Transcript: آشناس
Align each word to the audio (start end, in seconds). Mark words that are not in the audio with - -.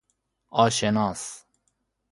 آشناس 0.51 1.45